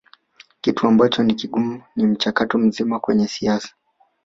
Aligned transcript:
Kitu 0.61 0.87
ambacho 0.87 1.23
ni 1.23 1.33
kigumu 1.35 1.83
ni 1.95 2.07
mchakato 2.07 2.57
mzima 2.57 2.99
kwenye 2.99 3.27
siasa 3.27 3.75